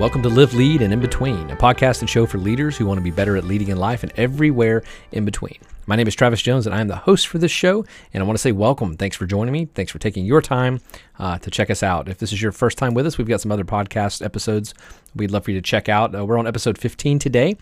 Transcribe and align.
Welcome 0.00 0.22
to 0.22 0.30
Live, 0.30 0.54
Lead, 0.54 0.80
and 0.80 0.94
In 0.94 1.00
Between, 1.00 1.50
a 1.50 1.56
podcast 1.56 2.00
and 2.00 2.08
show 2.08 2.24
for 2.24 2.38
leaders 2.38 2.74
who 2.74 2.86
want 2.86 2.96
to 2.96 3.04
be 3.04 3.10
better 3.10 3.36
at 3.36 3.44
leading 3.44 3.68
in 3.68 3.76
life 3.76 4.02
and 4.02 4.10
everywhere 4.16 4.82
in 5.12 5.26
between. 5.26 5.58
My 5.86 5.94
name 5.94 6.08
is 6.08 6.14
Travis 6.14 6.40
Jones, 6.40 6.64
and 6.66 6.74
I 6.74 6.80
am 6.80 6.88
the 6.88 6.96
host 6.96 7.26
for 7.26 7.36
this 7.36 7.50
show. 7.50 7.84
And 8.14 8.22
I 8.22 8.26
want 8.26 8.38
to 8.38 8.40
say 8.40 8.50
welcome. 8.50 8.96
Thanks 8.96 9.14
for 9.14 9.26
joining 9.26 9.52
me. 9.52 9.66
Thanks 9.66 9.92
for 9.92 9.98
taking 9.98 10.24
your 10.24 10.40
time 10.40 10.80
uh, 11.18 11.36
to 11.40 11.50
check 11.50 11.68
us 11.68 11.82
out. 11.82 12.08
If 12.08 12.16
this 12.16 12.32
is 12.32 12.40
your 12.40 12.50
first 12.50 12.78
time 12.78 12.94
with 12.94 13.06
us, 13.06 13.18
we've 13.18 13.28
got 13.28 13.42
some 13.42 13.52
other 13.52 13.62
podcast 13.62 14.24
episodes 14.24 14.72
we'd 15.14 15.32
love 15.32 15.44
for 15.44 15.50
you 15.50 15.58
to 15.58 15.62
check 15.62 15.90
out. 15.90 16.14
Uh, 16.14 16.24
we're 16.24 16.38
on 16.38 16.46
episode 16.46 16.78
15 16.78 17.18
today, 17.18 17.58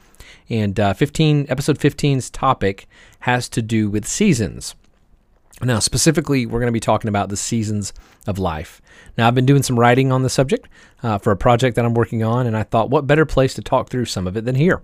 and 0.49 0.79
uh, 0.79 0.95
15 0.95 1.47
episode 1.49 1.81
15's 1.81 2.31
topic 2.31 2.87
has 3.19 3.49
to 3.49 3.63
do 3.63 3.91
with 3.91 4.07
seasons. 4.07 4.77
Now, 5.61 5.81
specifically, 5.81 6.47
we're 6.47 6.61
going 6.61 6.69
to 6.69 6.73
be 6.73 6.81
talking 6.81 7.09
about 7.09 7.31
the 7.31 7.37
seasons 7.37 7.93
of 8.27 8.39
life. 8.39 8.81
Now, 9.17 9.27
I've 9.27 9.35
been 9.35 9.47
doing 9.47 9.63
some 9.63 9.79
writing 9.79 10.13
on 10.13 10.23
the 10.23 10.31
subject 10.31 10.69
uh, 11.03 11.19
for 11.19 11.33
a 11.33 11.37
project 11.37 11.75
that 11.77 11.85
I'm 11.85 11.95
working 11.95 12.23
on, 12.23 12.47
and 12.47 12.57
I 12.57 12.63
thought, 12.63 12.91
what 12.91 13.07
better 13.07 13.27
place 13.27 13.55
to 13.55 13.63
talk 13.63 13.91
through 13.91 14.05
some 14.05 14.27
of 14.27 14.37
it 14.37 14.45
than 14.45 14.55
here? 14.55 14.83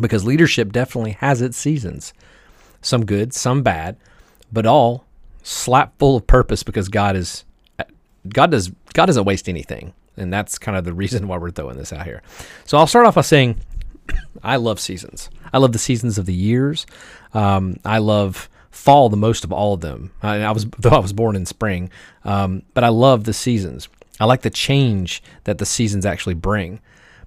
Because 0.00 0.24
leadership 0.24 0.72
definitely 0.72 1.12
has 1.12 1.40
its 1.40 1.56
seasons 1.56 2.12
some 2.84 3.06
good, 3.06 3.32
some 3.32 3.62
bad, 3.62 3.96
but 4.52 4.66
all 4.66 5.04
slap 5.42 5.98
full 5.98 6.16
of 6.16 6.26
purpose 6.26 6.62
because 6.62 6.88
God 6.88 7.16
is 7.16 7.44
God 8.28 8.50
does 8.50 8.70
God 8.92 9.06
doesn't 9.06 9.24
waste 9.24 9.48
anything. 9.48 9.94
And 10.16 10.32
that's 10.32 10.58
kind 10.58 10.76
of 10.76 10.84
the 10.84 10.92
reason 11.02 11.26
why 11.28 11.38
we're 11.38 11.50
throwing 11.50 11.76
this 11.76 11.92
out 11.92 12.04
here. 12.04 12.22
So 12.64 12.78
I'll 12.78 12.86
start 12.86 13.06
off 13.06 13.14
by 13.14 13.22
saying 13.22 13.60
I 14.42 14.56
love 14.56 14.80
seasons. 14.80 15.30
I 15.52 15.58
love 15.58 15.72
the 15.72 15.78
seasons 15.78 16.18
of 16.18 16.26
the 16.26 16.34
years. 16.34 16.86
Um, 17.32 17.76
I 17.84 17.98
love 17.98 18.48
fall 18.74 19.08
the 19.08 19.16
most 19.16 19.44
of 19.44 19.52
all 19.52 19.74
of 19.74 19.80
them. 19.80 20.12
I, 20.22 20.42
I 20.42 20.50
was 20.50 20.66
though 20.78 20.90
I 20.90 20.98
was 20.98 21.12
born 21.12 21.36
in 21.36 21.46
spring, 21.46 21.90
um, 22.24 22.62
but 22.74 22.84
I 22.84 22.88
love 22.88 23.24
the 23.24 23.32
seasons. 23.32 23.88
I 24.20 24.26
like 24.26 24.42
the 24.42 24.50
change 24.50 25.22
that 25.44 25.58
the 25.58 25.66
seasons 25.66 26.06
actually 26.06 26.34
bring. 26.34 26.80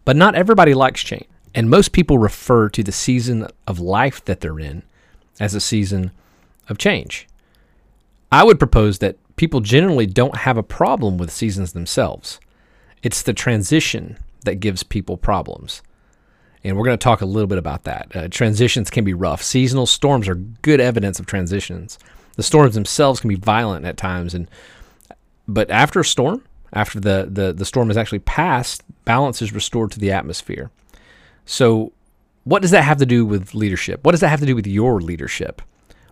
But 0.05 0.15
not 0.15 0.35
everybody 0.35 0.73
likes 0.73 1.03
change, 1.03 1.27
and 1.53 1.69
most 1.69 1.91
people 1.91 2.17
refer 2.17 2.69
to 2.69 2.83
the 2.83 2.91
season 2.91 3.47
of 3.67 3.79
life 3.79 4.23
that 4.25 4.39
they're 4.39 4.59
in 4.59 4.83
as 5.39 5.53
a 5.53 5.59
season 5.59 6.11
of 6.69 6.77
change. 6.77 7.27
I 8.31 8.43
would 8.43 8.59
propose 8.59 8.99
that 8.99 9.17
people 9.35 9.59
generally 9.59 10.05
don't 10.05 10.37
have 10.37 10.57
a 10.57 10.63
problem 10.63 11.17
with 11.17 11.31
seasons 11.31 11.73
themselves. 11.73 12.39
It's 13.03 13.21
the 13.21 13.33
transition 13.33 14.17
that 14.45 14.59
gives 14.59 14.83
people 14.83 15.17
problems. 15.17 15.81
And 16.67 16.77
we're 16.77 16.83
going 16.83 16.97
to 16.97 17.03
talk 17.03 17.21
a 17.21 17.25
little 17.25 17.47
bit 17.47 17.57
about 17.57 17.85
that. 17.85 18.13
Uh, 18.13 18.27
transitions 18.27 18.89
can 18.89 19.05
be 19.05 19.13
rough. 19.13 19.41
Seasonal 19.41 19.85
storms 19.85 20.27
are 20.27 20.35
good 20.35 20.81
evidence 20.81 21.17
of 21.17 21.25
transitions. 21.25 21.97
The 22.35 22.43
storms 22.43 22.75
themselves 22.75 23.21
can 23.21 23.29
be 23.29 23.35
violent 23.35 23.85
at 23.85 23.95
times, 23.95 24.33
and 24.33 24.49
but 25.47 25.71
after 25.71 26.01
a 26.01 26.05
storm, 26.05 26.43
after 26.73 26.99
the, 26.99 27.27
the, 27.31 27.53
the 27.53 27.65
storm 27.65 27.87
has 27.87 27.95
actually 27.95 28.19
passed, 28.19 28.83
balance 29.05 29.41
is 29.41 29.53
restored 29.53 29.91
to 29.91 29.99
the 29.99 30.11
atmosphere. 30.11 30.69
So, 31.45 31.93
what 32.43 32.61
does 32.61 32.71
that 32.71 32.83
have 32.83 32.97
to 32.97 33.05
do 33.05 33.25
with 33.25 33.53
leadership? 33.53 34.03
What 34.03 34.11
does 34.11 34.19
that 34.21 34.29
have 34.29 34.41
to 34.41 34.45
do 34.45 34.55
with 34.55 34.67
your 34.67 34.99
leadership? 34.99 35.61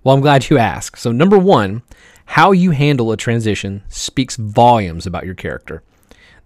Well, 0.04 0.16
I'm 0.16 0.22
glad 0.22 0.50
you 0.50 0.58
asked. 0.58 1.00
So, 1.00 1.12
number 1.12 1.38
one, 1.38 1.84
how 2.26 2.54
you 2.54 2.72
handle 2.72 3.12
a 3.12 3.18
transition 3.18 3.84
speaks 3.90 4.38
volumes 4.38 5.06
about 5.06 5.26
your 5.26 5.36
character. 5.36 5.84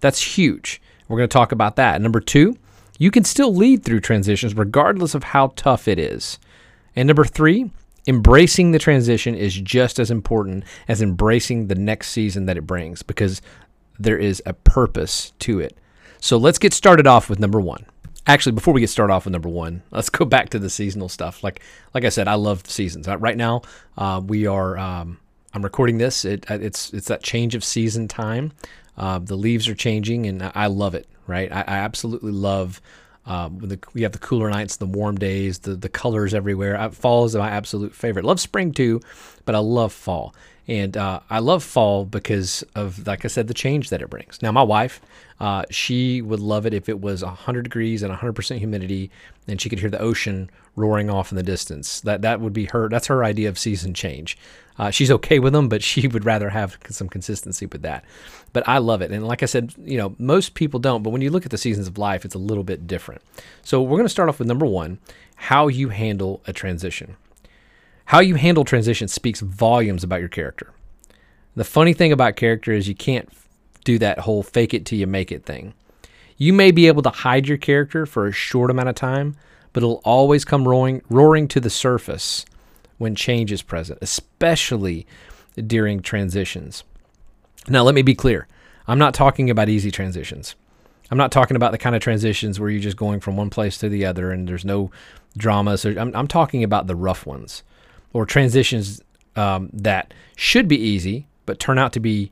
That's 0.00 0.36
huge. 0.36 0.82
We're 1.06 1.18
going 1.18 1.28
to 1.28 1.32
talk 1.32 1.52
about 1.52 1.76
that. 1.76 2.02
Number 2.02 2.20
two, 2.20 2.56
you 3.00 3.10
can 3.10 3.24
still 3.24 3.52
lead 3.52 3.82
through 3.82 3.98
transitions 3.98 4.54
regardless 4.54 5.14
of 5.14 5.24
how 5.24 5.54
tough 5.56 5.88
it 5.88 5.98
is. 5.98 6.38
And 6.94 7.06
number 7.06 7.24
three, 7.24 7.70
embracing 8.06 8.72
the 8.72 8.78
transition 8.78 9.34
is 9.34 9.54
just 9.54 9.98
as 9.98 10.10
important 10.10 10.64
as 10.86 11.00
embracing 11.00 11.66
the 11.66 11.74
next 11.74 12.10
season 12.10 12.44
that 12.44 12.58
it 12.58 12.66
brings 12.66 13.02
because 13.02 13.40
there 13.98 14.18
is 14.18 14.42
a 14.44 14.52
purpose 14.52 15.32
to 15.38 15.60
it. 15.60 15.78
So 16.20 16.36
let's 16.36 16.58
get 16.58 16.74
started 16.74 17.06
off 17.06 17.30
with 17.30 17.40
number 17.40 17.58
one. 17.58 17.86
Actually, 18.26 18.52
before 18.52 18.74
we 18.74 18.82
get 18.82 18.90
started 18.90 19.14
off 19.14 19.24
with 19.24 19.32
number 19.32 19.48
one, 19.48 19.82
let's 19.90 20.10
go 20.10 20.26
back 20.26 20.50
to 20.50 20.58
the 20.58 20.68
seasonal 20.68 21.08
stuff. 21.08 21.42
Like, 21.42 21.62
like 21.94 22.04
I 22.04 22.10
said, 22.10 22.28
I 22.28 22.34
love 22.34 22.68
seasons. 22.68 23.08
Right 23.08 23.36
now, 23.36 23.62
uh, 23.96 24.20
we 24.22 24.46
are. 24.46 24.76
Um, 24.76 25.18
I'm 25.54 25.62
recording 25.62 25.96
this. 25.96 26.26
It, 26.26 26.44
it's 26.50 26.92
it's 26.92 27.08
that 27.08 27.22
change 27.22 27.54
of 27.54 27.64
season 27.64 28.08
time. 28.08 28.52
Uh, 28.96 29.18
the 29.18 29.36
leaves 29.36 29.68
are 29.68 29.74
changing, 29.74 30.26
and 30.26 30.52
I 30.54 30.66
love 30.66 30.94
it. 30.94 31.08
Right, 31.30 31.50
I, 31.52 31.60
I 31.60 31.76
absolutely 31.78 32.32
love 32.32 32.80
um, 33.26 33.58
the, 33.58 33.78
we 33.94 34.02
have 34.02 34.12
the 34.12 34.18
cooler 34.18 34.50
nights, 34.50 34.76
the 34.76 34.86
warm 34.86 35.16
days, 35.16 35.60
the 35.60 35.76
the 35.76 35.88
colors 35.88 36.34
everywhere. 36.34 36.90
Fall 36.90 37.24
is 37.24 37.36
my 37.36 37.48
absolute 37.48 37.94
favorite. 37.94 38.24
Love 38.24 38.40
spring 38.40 38.72
too, 38.72 39.00
but 39.50 39.56
I 39.56 39.62
love 39.62 39.92
fall, 39.92 40.32
and 40.68 40.96
uh, 40.96 41.18
I 41.28 41.40
love 41.40 41.64
fall 41.64 42.04
because 42.04 42.62
of, 42.76 43.04
like 43.04 43.24
I 43.24 43.28
said, 43.28 43.48
the 43.48 43.52
change 43.52 43.90
that 43.90 44.00
it 44.00 44.08
brings. 44.08 44.40
Now, 44.40 44.52
my 44.52 44.62
wife, 44.62 45.00
uh, 45.40 45.64
she 45.70 46.22
would 46.22 46.38
love 46.38 46.66
it 46.66 46.72
if 46.72 46.88
it 46.88 47.00
was 47.00 47.24
100 47.24 47.62
degrees 47.62 48.04
and 48.04 48.14
100% 48.14 48.58
humidity, 48.58 49.10
and 49.48 49.60
she 49.60 49.68
could 49.68 49.80
hear 49.80 49.90
the 49.90 49.98
ocean 49.98 50.52
roaring 50.76 51.10
off 51.10 51.32
in 51.32 51.36
the 51.36 51.42
distance. 51.42 52.00
That 52.02 52.22
that 52.22 52.40
would 52.40 52.52
be 52.52 52.66
her. 52.66 52.88
That's 52.88 53.08
her 53.08 53.24
idea 53.24 53.48
of 53.48 53.58
season 53.58 53.92
change. 53.92 54.38
Uh, 54.78 54.92
she's 54.92 55.10
okay 55.10 55.40
with 55.40 55.52
them, 55.52 55.68
but 55.68 55.82
she 55.90 56.06
would 56.06 56.24
rather 56.24 56.50
have 56.50 56.78
some 56.90 57.08
consistency 57.08 57.66
with 57.66 57.82
that. 57.82 58.04
But 58.52 58.68
I 58.68 58.78
love 58.78 59.02
it. 59.02 59.10
And 59.10 59.26
like 59.26 59.42
I 59.42 59.46
said, 59.46 59.74
you 59.78 59.98
know, 59.98 60.14
most 60.20 60.54
people 60.54 60.78
don't, 60.78 61.02
but 61.02 61.10
when 61.10 61.22
you 61.22 61.30
look 61.30 61.44
at 61.44 61.50
the 61.50 61.58
seasons 61.58 61.88
of 61.88 61.98
life, 61.98 62.24
it's 62.24 62.36
a 62.36 62.38
little 62.38 62.62
bit 62.62 62.86
different. 62.86 63.20
So 63.62 63.82
we're 63.82 63.98
going 63.98 64.04
to 64.04 64.08
start 64.08 64.28
off 64.28 64.38
with 64.38 64.46
number 64.46 64.66
one 64.66 65.00
how 65.34 65.66
you 65.66 65.88
handle 65.88 66.40
a 66.46 66.52
transition. 66.52 67.16
How 68.10 68.18
you 68.18 68.34
handle 68.34 68.64
transition 68.64 69.06
speaks 69.06 69.38
volumes 69.38 70.02
about 70.02 70.18
your 70.18 70.28
character. 70.28 70.72
The 71.54 71.62
funny 71.62 71.92
thing 71.92 72.10
about 72.10 72.34
character 72.34 72.72
is 72.72 72.88
you 72.88 72.94
can't 72.96 73.28
do 73.84 74.00
that 74.00 74.18
whole 74.18 74.42
fake 74.42 74.74
it 74.74 74.84
till 74.84 74.98
you 74.98 75.06
make 75.06 75.30
it 75.30 75.44
thing. 75.44 75.74
You 76.36 76.52
may 76.52 76.72
be 76.72 76.88
able 76.88 77.02
to 77.02 77.10
hide 77.10 77.46
your 77.46 77.56
character 77.56 78.06
for 78.06 78.26
a 78.26 78.32
short 78.32 78.68
amount 78.68 78.88
of 78.88 78.96
time, 78.96 79.36
but 79.72 79.84
it'll 79.84 80.02
always 80.04 80.44
come 80.44 80.66
roaring, 80.66 81.02
roaring 81.08 81.46
to 81.46 81.60
the 81.60 81.70
surface 81.70 82.44
when 82.98 83.14
change 83.14 83.52
is 83.52 83.62
present, 83.62 84.00
especially 84.02 85.06
during 85.64 86.00
transitions. 86.00 86.82
Now, 87.68 87.84
let 87.84 87.94
me 87.94 88.02
be 88.02 88.16
clear 88.16 88.48
I'm 88.88 88.98
not 88.98 89.14
talking 89.14 89.50
about 89.50 89.68
easy 89.68 89.92
transitions. 89.92 90.56
I'm 91.12 91.18
not 91.18 91.30
talking 91.30 91.54
about 91.54 91.70
the 91.70 91.78
kind 91.78 91.94
of 91.94 92.02
transitions 92.02 92.58
where 92.58 92.70
you're 92.70 92.82
just 92.82 92.96
going 92.96 93.20
from 93.20 93.36
one 93.36 93.50
place 93.50 93.78
to 93.78 93.88
the 93.88 94.04
other 94.04 94.32
and 94.32 94.48
there's 94.48 94.64
no 94.64 94.90
drama. 95.36 95.78
So 95.78 95.90
I'm, 95.96 96.12
I'm 96.16 96.26
talking 96.26 96.64
about 96.64 96.88
the 96.88 96.96
rough 96.96 97.24
ones 97.24 97.62
or 98.12 98.26
transitions 98.26 99.00
um, 99.36 99.70
that 99.72 100.12
should 100.36 100.68
be 100.68 100.76
easy 100.76 101.26
but 101.46 101.58
turn 101.58 101.78
out 101.78 101.92
to 101.92 102.00
be 102.00 102.30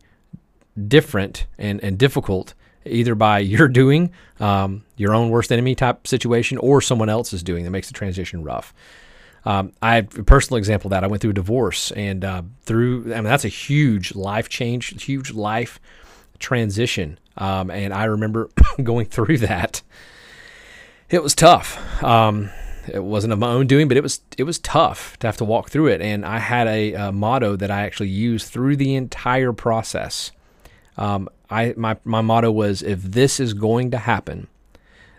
different 0.86 1.46
and, 1.58 1.82
and 1.82 1.98
difficult 1.98 2.54
either 2.86 3.14
by 3.14 3.38
your 3.40 3.68
doing, 3.68 4.12
um, 4.40 4.84
your 4.96 5.14
own 5.14 5.30
worst 5.30 5.52
enemy 5.52 5.74
type 5.74 6.06
situation, 6.06 6.58
or 6.58 6.80
someone 6.80 7.08
else 7.08 7.32
is 7.32 7.42
doing 7.42 7.64
that 7.64 7.70
makes 7.70 7.88
the 7.88 7.94
transition 7.94 8.42
rough. 8.42 8.72
Um, 9.44 9.72
I 9.80 9.96
have 9.96 10.18
a 10.18 10.24
personal 10.24 10.58
example 10.58 10.88
of 10.88 10.90
that 10.90 11.04
I 11.04 11.06
went 11.06 11.22
through 11.22 11.30
a 11.30 11.34
divorce 11.34 11.90
and 11.92 12.24
uh, 12.24 12.42
through, 12.62 13.12
I 13.12 13.16
mean, 13.16 13.24
that's 13.24 13.44
a 13.44 13.48
huge 13.48 14.14
life 14.14 14.48
change, 14.48 15.02
huge 15.02 15.32
life 15.32 15.80
transition. 16.38 17.18
Um, 17.36 17.70
and 17.70 17.94
I 17.94 18.04
remember 18.04 18.50
going 18.82 19.06
through 19.06 19.38
that. 19.38 19.82
It 21.08 21.22
was 21.22 21.34
tough. 21.34 22.02
Um, 22.02 22.50
it 22.94 23.04
wasn't 23.04 23.32
of 23.32 23.38
my 23.38 23.48
own 23.48 23.66
doing, 23.66 23.88
but 23.88 23.96
it 23.96 24.02
was 24.02 24.20
it 24.36 24.44
was 24.44 24.58
tough 24.58 25.18
to 25.18 25.26
have 25.26 25.36
to 25.38 25.44
walk 25.44 25.70
through 25.70 25.88
it. 25.88 26.00
And 26.00 26.24
I 26.24 26.38
had 26.38 26.66
a, 26.66 26.94
a 26.94 27.12
motto 27.12 27.56
that 27.56 27.70
I 27.70 27.82
actually 27.82 28.08
used 28.08 28.48
through 28.48 28.76
the 28.76 28.94
entire 28.94 29.52
process. 29.52 30.32
Um, 30.96 31.28
I 31.50 31.74
my 31.76 31.96
my 32.04 32.20
motto 32.20 32.50
was 32.50 32.82
if 32.82 33.02
this 33.02 33.40
is 33.40 33.54
going 33.54 33.90
to 33.92 33.98
happen, 33.98 34.48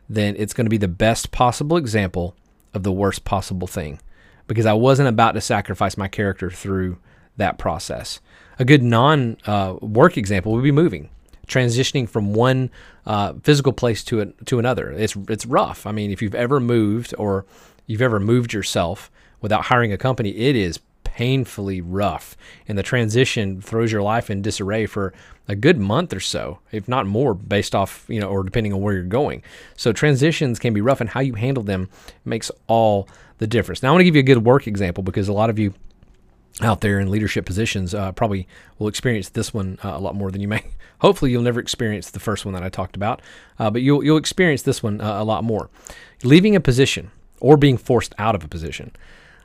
then 0.09 0.35
it's 0.37 0.53
going 0.53 0.65
to 0.65 0.69
be 0.69 0.77
the 0.77 0.87
best 0.87 1.31
possible 1.31 1.77
example 1.77 2.35
of 2.73 2.83
the 2.83 2.91
worst 2.91 3.25
possible 3.25 3.67
thing 3.67 3.99
because 4.47 4.65
I 4.65 4.73
wasn't 4.73 5.09
about 5.09 5.33
to 5.33 5.41
sacrifice 5.41 5.97
my 5.97 6.07
character 6.07 6.49
through 6.49 6.97
that 7.37 7.57
process. 7.57 8.19
A 8.57 8.65
good 8.65 8.83
non 8.83 9.37
uh, 9.45 9.75
work 9.81 10.17
example 10.17 10.51
would 10.53 10.63
be 10.63 10.71
moving, 10.71 11.09
transitioning 11.49 12.07
from 12.07 12.33
one 12.33 12.69
uh, 13.05 13.33
physical 13.43 13.73
place 13.73 14.03
to 14.05 14.21
a, 14.21 14.25
to 14.45 14.59
another. 14.59 14.91
It's 14.91 15.15
it's 15.27 15.45
rough. 15.45 15.85
I 15.85 15.91
mean, 15.91 16.11
if 16.11 16.21
you've 16.21 16.35
ever 16.35 16.59
moved 16.59 17.13
or 17.17 17.45
you've 17.87 18.01
ever 18.01 18.19
moved 18.19 18.53
yourself 18.53 19.11
without 19.41 19.65
hiring 19.65 19.91
a 19.91 19.97
company, 19.97 20.29
it 20.29 20.55
is 20.55 20.79
painfully 21.03 21.81
rough, 21.81 22.37
and 22.67 22.77
the 22.77 22.83
transition 22.83 23.59
throws 23.61 23.91
your 23.91 24.01
life 24.01 24.29
in 24.29 24.41
disarray 24.41 24.85
for 24.85 25.13
a 25.47 25.55
good 25.55 25.77
month 25.77 26.13
or 26.13 26.19
so, 26.19 26.59
if 26.71 26.87
not 26.87 27.07
more, 27.07 27.33
based 27.33 27.75
off 27.75 28.05
you 28.07 28.19
know 28.19 28.29
or 28.29 28.43
depending 28.43 28.71
on 28.71 28.81
where 28.81 28.93
you're 28.93 29.03
going. 29.03 29.43
So 29.75 29.91
transitions 29.91 30.59
can 30.59 30.73
be 30.73 30.81
rough, 30.81 31.01
and 31.01 31.09
how 31.09 31.19
you 31.19 31.33
handle 31.33 31.63
them 31.63 31.89
makes 32.23 32.51
all 32.67 33.09
the 33.39 33.47
difference. 33.47 33.81
Now, 33.81 33.89
I 33.89 33.91
want 33.93 34.01
to 34.01 34.05
give 34.05 34.15
you 34.15 34.19
a 34.19 34.23
good 34.23 34.45
work 34.45 34.67
example 34.67 35.03
because 35.03 35.27
a 35.27 35.33
lot 35.33 35.49
of 35.49 35.57
you 35.57 35.73
out 36.61 36.81
there 36.81 36.99
in 36.99 37.09
leadership 37.09 37.45
positions 37.45 37.93
uh, 37.93 38.11
probably 38.11 38.47
will 38.77 38.87
experience 38.87 39.29
this 39.29 39.53
one 39.53 39.79
uh, 39.83 39.95
a 39.95 39.99
lot 39.99 40.15
more 40.15 40.31
than 40.31 40.41
you 40.41 40.47
may. 40.47 40.63
Hopefully, 40.99 41.31
you'll 41.31 41.43
never 41.43 41.59
experience 41.59 42.11
the 42.11 42.19
first 42.19 42.45
one 42.45 42.53
that 42.53 42.63
I 42.63 42.69
talked 42.69 42.95
about, 42.95 43.21
uh, 43.57 43.69
but 43.69 43.81
you'll 43.81 44.03
you'll 44.03 44.17
experience 44.17 44.63
this 44.63 44.83
one 44.83 44.99
uh, 44.99 45.21
a 45.21 45.23
lot 45.23 45.43
more. 45.43 45.69
Leaving 46.23 46.55
a 46.55 46.59
position 46.59 47.11
or 47.39 47.55
being 47.55 47.77
forced 47.77 48.13
out 48.17 48.35
of 48.35 48.43
a 48.43 48.47
position. 48.47 48.91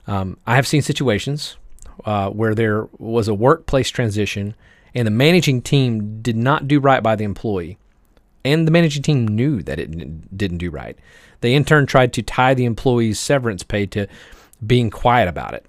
Um, 0.06 0.37
I 0.47 0.56
have 0.56 0.67
seen 0.67 0.83
situations 0.83 1.56
uh, 2.05 2.31
where 2.31 2.55
there 2.55 2.89
was 2.99 3.29
a 3.29 3.35
workplace 3.35 3.89
transition 3.89 4.55
and 4.95 5.06
the 5.06 5.12
managing 5.12 5.62
team 5.62 6.21
did 6.23 6.37
not 6.37 6.69
do 6.69 6.81
right 6.81 7.03
by 7.03 7.17
the 7.17 7.25
employee, 7.25 7.79
and 8.45 8.67
the 8.67 8.71
managing 8.71 9.03
team 9.03 9.27
knew 9.27 9.62
that 9.62 9.79
it 9.79 10.37
didn't 10.37 10.59
do 10.59 10.71
right. 10.71 10.97
They 11.41 11.55
in 11.55 11.65
turn 11.65 11.87
tried 11.87 12.12
to 12.15 12.23
tie 12.23 12.55
the 12.55 12.65
employee's 12.65 13.19
severance 13.19 13.62
pay 13.62 13.87
to 13.87 14.06
being 14.65 14.91
quiet 14.91 15.29
about 15.29 15.55
it. 15.55 15.67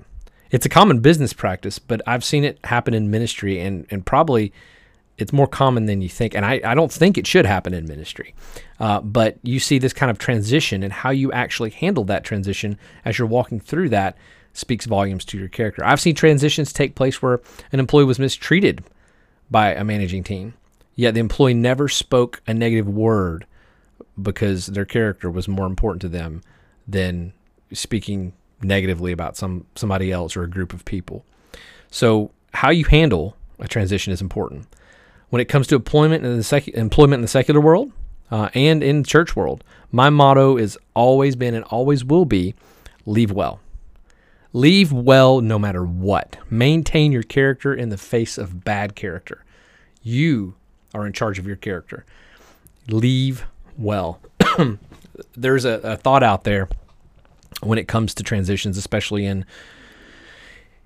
It's 0.52 0.66
a 0.66 0.70
common 0.70 1.00
business 1.00 1.34
practice, 1.34 1.80
but 1.80 2.02
I've 2.08 2.24
seen 2.24 2.44
it 2.44 2.60
happen 2.64 2.94
in 2.94 3.10
ministry 3.10 3.60
and, 3.60 3.86
and 3.90 4.06
probably 4.06 4.54
it's 5.18 5.34
more 5.34 5.48
common 5.48 5.86
than 5.86 6.02
you 6.02 6.10
think. 6.10 6.36
And 6.36 6.46
I, 6.46 6.62
I 6.64 6.76
don't 6.76 6.92
think 6.92 7.18
it 7.18 7.26
should 7.26 7.46
happen 7.46 7.74
in 7.74 7.88
ministry. 7.88 8.36
Uh, 8.80 9.02
but 9.02 9.38
you 9.44 9.60
see 9.60 9.80
this 9.80 9.94
kind 9.94 10.12
of 10.12 10.20
transition 10.20 10.84
and 10.84 10.92
how 10.92 11.10
you 11.10 11.32
actually 11.32 11.70
handle 11.70 12.04
that 12.06 12.24
transition 12.24 12.78
as 13.06 13.18
you're 13.18 13.28
walking 13.28 13.60
through 13.60 13.90
that 13.90 14.18
speaks 14.54 14.86
volumes 14.86 15.26
to 15.26 15.38
your 15.38 15.48
character. 15.48 15.84
I've 15.86 16.02
seen 16.02 16.16
transitions 16.16 16.72
take 16.72 16.96
place 16.96 17.22
where 17.22 17.42
an 17.72 17.80
employee 17.80 18.06
was 18.06 18.20
mistreated 18.20 18.84
by 19.52 19.74
a 19.74 19.84
managing 19.84 20.24
team, 20.24 20.54
yet 20.96 21.14
the 21.14 21.20
employee 21.20 21.54
never 21.54 21.88
spoke 21.88 22.42
a 22.48 22.54
negative 22.54 22.88
word 22.88 23.46
because 24.22 24.68
their 24.68 24.86
character 24.86 25.30
was 25.30 25.48
more 25.48 25.66
important 25.66 26.02
to 26.02 26.10
them 26.10 26.42
than 26.88 27.34
speaking 27.74 28.34
negatively 28.62 29.12
about 29.12 29.38
some 29.38 29.66
somebody 29.76 30.12
else 30.12 30.36
or 30.36 30.44
a 30.44 30.50
group 30.50 30.74
of 30.74 30.86
people. 30.86 31.26
So 31.92 32.32
how 32.54 32.70
you 32.70 32.86
handle 32.86 33.36
a 33.60 33.68
transition 33.68 34.14
is 34.14 34.22
important. 34.22 34.68
When 35.30 35.42
it 35.42 35.46
comes 35.46 35.68
to 35.68 35.76
employment 35.76 36.26
in 36.26 36.38
the 36.38 36.44
sec- 36.44 36.68
employment 36.70 37.20
in 37.20 37.22
the 37.24 37.28
secular 37.28 37.60
world 37.60 37.92
uh, 38.32 38.50
and 38.54 38.84
in 38.84 39.02
the 39.02 39.08
church 39.08 39.36
world, 39.36 39.64
my 39.92 40.10
motto 40.10 40.58
is 40.58 40.78
always 40.94 41.36
been 41.36 41.54
and 41.54 41.66
always 41.66 42.04
will 42.04 42.26
be: 42.26 42.56
leave 43.06 43.32
well. 43.32 43.60
Leave 44.54 44.94
well 44.94 45.42
no 45.42 45.60
matter 45.60 45.84
what. 45.84 46.38
Maintain 46.50 47.12
your 47.12 47.24
character 47.24 47.74
in 47.74 47.90
the 47.90 47.98
face 47.98 48.38
of 48.38 48.64
bad 48.64 48.96
character. 48.96 49.44
You 50.02 50.56
are 50.94 51.06
in 51.06 51.12
charge 51.12 51.38
of 51.40 51.46
your 51.46 51.58
character. 51.58 52.06
Leave 52.88 53.46
well. 53.78 54.22
There's 55.36 55.66
a, 55.66 55.82
a, 55.84 55.98
thought 55.98 56.24
out 56.24 56.46
there 56.46 56.70
when 57.62 57.78
it 57.78 57.88
comes 57.88 58.14
to 58.16 58.24
transitions, 58.24 58.78
especially 58.78 59.26
in 59.26 59.46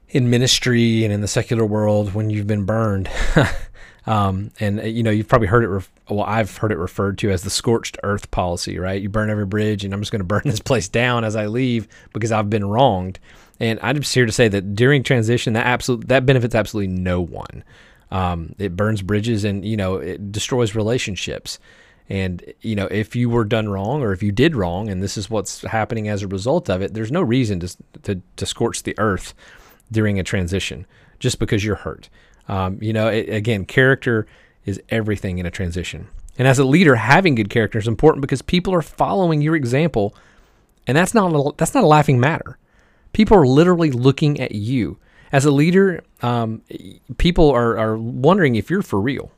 in 0.10 0.30
ministry 0.30 1.04
and 1.04 1.14
in 1.14 1.22
the 1.22 1.28
secular 1.28 1.66
world, 1.66 2.14
when 2.14 2.30
you've 2.30 2.48
been 2.48 2.66
burned. 2.66 3.10
um, 4.08 4.52
and 4.60 4.80
uh, 4.80 4.84
you 4.84 5.04
know 5.04 5.12
you've 5.12 5.28
probably 5.28 5.48
heard 5.48 5.64
it. 5.64 5.90
Well, 6.10 6.24
I've 6.24 6.58
heard 6.58 6.72
it 6.72 6.78
referred 6.78 7.18
to 7.20 7.32
as 7.32 7.44
the 7.44 7.50
scorched 7.50 7.98
earth 8.04 8.32
policy, 8.32 8.80
right? 8.80 9.02
You 9.02 9.10
burn 9.10 9.30
every 9.30 9.46
bridge, 9.46 9.86
and 9.86 9.94
I'm 9.94 10.02
just 10.02 10.12
going 10.12 10.22
to 10.22 10.26
burn 10.26 10.42
this 10.46 10.60
place 10.60 10.88
down 10.88 11.24
as 11.24 11.36
I 11.36 11.48
leave 11.48 11.88
because 12.14 12.32
I've 12.32 12.50
been 12.50 12.66
wronged. 12.66 13.20
And 13.60 13.78
I'm 13.82 13.98
just 13.98 14.16
here 14.16 14.26
to 14.26 14.32
say 14.32 14.48
that 14.48 14.74
during 14.76 15.04
transition, 15.04 15.54
that 15.54 15.66
absolute 15.66 16.08
that 16.08 16.26
benefits 16.26 16.56
absolutely 16.56 16.94
no 16.94 17.22
one. 17.22 17.64
Um, 18.12 18.56
it 18.58 18.76
burns 18.76 19.02
bridges 19.02 19.44
and 19.44 19.64
you 19.64 19.78
know 19.78 19.96
it 19.96 20.32
destroys 20.32 20.76
relationships. 20.76 21.60
And 22.10 22.44
you 22.62 22.76
know 22.76 22.88
if 22.88 23.16
you 23.16 23.30
were 23.30 23.46
done 23.46 23.70
wrong 23.70 24.02
or 24.02 24.12
if 24.12 24.24
you 24.24 24.32
did 24.32 24.56
wrong, 24.56 24.90
and 24.90 25.02
this 25.02 25.18
is 25.18 25.30
what's 25.30 25.62
happening 25.62 26.08
as 26.08 26.24
a 26.24 26.28
result 26.28 26.70
of 26.70 26.82
it, 26.82 26.94
there's 26.94 27.12
no 27.12 27.22
reason 27.22 27.60
to 27.60 27.78
to, 28.04 28.22
to 28.36 28.46
scorch 28.46 28.84
the 28.84 28.98
earth 28.98 29.34
during 29.92 30.20
a 30.20 30.24
transition 30.24 30.86
just 31.20 31.40
because 31.40 31.64
you're 31.64 31.76
hurt. 31.76 32.10
Um, 32.48 32.80
you 32.82 32.94
know, 32.94 33.08
it, 33.08 33.30
again, 33.30 33.66
character 33.66 34.26
is 34.66 34.82
everything 34.90 35.38
in 35.38 35.46
a 35.46 35.52
transition. 35.52 36.08
And 36.38 36.48
as 36.48 36.58
a 36.58 36.64
leader, 36.64 36.96
having 36.96 37.36
good 37.36 37.50
character 37.50 37.78
is 37.78 37.88
important 37.88 38.22
because 38.22 38.42
people 38.42 38.74
are 38.74 38.82
following 38.82 39.42
your 39.42 39.56
example, 39.56 40.16
and 40.88 40.98
that's 40.98 41.14
not 41.14 41.34
a, 41.34 41.52
that's 41.58 41.74
not 41.74 41.84
a 41.84 41.88
laughing 41.88 42.20
matter. 42.20 42.58
People 43.14 43.38
are 43.38 43.46
literally 43.46 43.92
looking 43.92 44.40
at 44.40 44.54
you. 44.54 44.98
As 45.32 45.46
a 45.46 45.52
leader, 45.52 46.04
um, 46.22 46.62
people 47.18 47.52
are, 47.52 47.78
are 47.78 47.98
wondering 47.98 48.56
if 48.56 48.70
you're 48.70 48.82
for 48.82 49.00
real, 49.00 49.32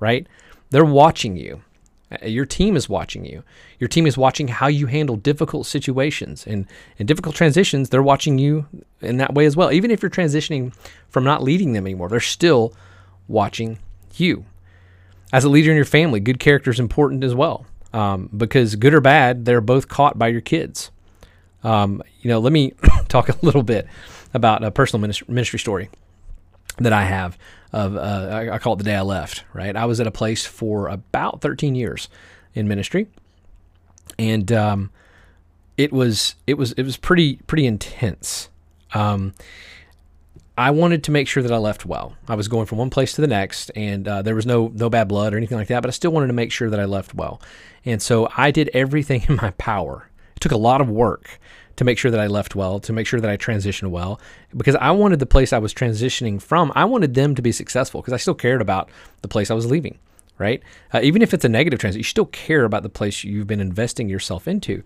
right? 0.00 0.26
They're 0.70 0.84
watching 0.84 1.36
you. 1.36 1.62
Uh, 2.10 2.26
your 2.26 2.46
team 2.46 2.76
is 2.76 2.88
watching 2.88 3.24
you. 3.24 3.42
Your 3.78 3.88
team 3.88 4.06
is 4.06 4.16
watching 4.16 4.48
how 4.48 4.68
you 4.68 4.86
handle 4.86 5.16
difficult 5.16 5.66
situations 5.66 6.46
and, 6.46 6.66
and 6.98 7.08
difficult 7.08 7.34
transitions. 7.34 7.88
They're 7.88 8.02
watching 8.02 8.38
you 8.38 8.66
in 9.00 9.16
that 9.16 9.34
way 9.34 9.46
as 9.46 9.56
well. 9.56 9.72
Even 9.72 9.90
if 9.90 10.02
you're 10.02 10.10
transitioning 10.10 10.74
from 11.08 11.24
not 11.24 11.42
leading 11.42 11.72
them 11.72 11.86
anymore, 11.86 12.08
they're 12.08 12.20
still 12.20 12.74
watching 13.28 13.78
you. 14.16 14.44
As 15.32 15.44
a 15.44 15.48
leader 15.48 15.70
in 15.70 15.76
your 15.76 15.84
family, 15.84 16.20
good 16.20 16.38
character 16.38 16.70
is 16.70 16.78
important 16.78 17.24
as 17.24 17.34
well 17.34 17.66
um, 17.92 18.30
because 18.36 18.76
good 18.76 18.94
or 18.94 19.00
bad, 19.00 19.44
they're 19.44 19.60
both 19.60 19.88
caught 19.88 20.18
by 20.18 20.28
your 20.28 20.40
kids. 20.40 20.90
Um, 21.64 22.02
you 22.20 22.30
know, 22.30 22.38
let 22.38 22.52
me 22.52 22.74
talk 23.08 23.28
a 23.28 23.36
little 23.42 23.64
bit 23.64 23.88
about 24.32 24.62
a 24.62 24.70
personal 24.70 25.00
ministry, 25.00 25.26
ministry 25.28 25.58
story 25.58 25.90
that 26.78 26.92
I 26.92 27.04
have. 27.04 27.38
Of 27.72 27.96
uh, 27.96 28.48
I, 28.52 28.58
call 28.58 28.74
it 28.74 28.76
the 28.76 28.84
day 28.84 28.94
I 28.94 29.02
left. 29.02 29.44
Right, 29.52 29.74
I 29.76 29.84
was 29.84 30.00
at 30.00 30.06
a 30.06 30.10
place 30.10 30.46
for 30.46 30.88
about 30.88 31.40
13 31.40 31.74
years 31.74 32.08
in 32.54 32.68
ministry, 32.68 33.08
and 34.18 34.50
um, 34.52 34.90
it 35.76 35.92
was 35.92 36.36
it 36.46 36.54
was 36.54 36.72
it 36.72 36.82
was 36.82 36.96
pretty 36.96 37.36
pretty 37.46 37.66
intense. 37.66 38.48
Um, 38.94 39.34
I 40.58 40.70
wanted 40.70 41.04
to 41.04 41.10
make 41.10 41.28
sure 41.28 41.42
that 41.42 41.52
I 41.52 41.58
left 41.58 41.84
well. 41.84 42.16
I 42.28 42.34
was 42.34 42.48
going 42.48 42.64
from 42.64 42.78
one 42.78 42.88
place 42.88 43.12
to 43.14 43.20
the 43.20 43.26
next, 43.26 43.70
and 43.76 44.08
uh, 44.08 44.22
there 44.22 44.34
was 44.34 44.46
no 44.46 44.72
no 44.74 44.88
bad 44.88 45.08
blood 45.08 45.34
or 45.34 45.36
anything 45.36 45.58
like 45.58 45.68
that. 45.68 45.82
But 45.82 45.88
I 45.88 45.92
still 45.92 46.12
wanted 46.12 46.28
to 46.28 46.32
make 46.32 46.52
sure 46.52 46.70
that 46.70 46.80
I 46.80 46.84
left 46.84 47.14
well, 47.14 47.40
and 47.84 48.00
so 48.00 48.28
I 48.36 48.50
did 48.50 48.70
everything 48.72 49.24
in 49.28 49.36
my 49.36 49.50
power. 49.52 50.08
It 50.36 50.40
took 50.40 50.52
a 50.52 50.56
lot 50.56 50.80
of 50.80 50.88
work 50.88 51.38
to 51.76 51.84
make 51.84 51.98
sure 51.98 52.10
that 52.10 52.20
I 52.20 52.26
left 52.26 52.54
well, 52.54 52.80
to 52.80 52.92
make 52.92 53.06
sure 53.06 53.20
that 53.20 53.30
I 53.30 53.36
transitioned 53.36 53.90
well, 53.90 54.20
because 54.56 54.74
I 54.76 54.90
wanted 54.90 55.18
the 55.18 55.26
place 55.26 55.52
I 55.52 55.58
was 55.58 55.74
transitioning 55.74 56.40
from, 56.40 56.72
I 56.74 56.84
wanted 56.84 57.14
them 57.14 57.34
to 57.34 57.42
be 57.42 57.52
successful 57.52 58.00
because 58.00 58.14
I 58.14 58.18
still 58.18 58.34
cared 58.34 58.60
about 58.60 58.90
the 59.22 59.28
place 59.28 59.50
I 59.50 59.54
was 59.54 59.70
leaving, 59.70 59.98
right? 60.38 60.62
Uh, 60.92 61.00
even 61.02 61.22
if 61.22 61.34
it's 61.34 61.44
a 61.44 61.48
negative 61.48 61.78
transition, 61.78 62.00
you 62.00 62.04
still 62.04 62.26
care 62.26 62.64
about 62.64 62.82
the 62.82 62.88
place 62.88 63.24
you've 63.24 63.46
been 63.46 63.60
investing 63.60 64.08
yourself 64.08 64.48
into. 64.48 64.82